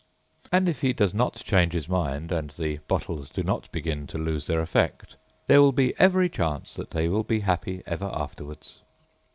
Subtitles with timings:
[0.45, 4.07] â And if he does not change his mind, and the bottles do not begin
[4.07, 8.09] to lose their effect, there will be every chance that they will be happy ever
[8.11, 8.81] afterwards.